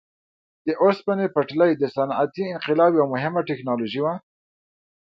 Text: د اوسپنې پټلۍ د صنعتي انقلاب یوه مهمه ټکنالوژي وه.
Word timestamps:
د 0.67 0.69
اوسپنې 0.83 1.27
پټلۍ 1.35 1.71
د 1.77 1.83
صنعتي 1.95 2.43
انقلاب 2.55 2.91
یوه 2.97 3.07
مهمه 3.13 3.41
ټکنالوژي 3.49 3.99
وه. 4.05 4.13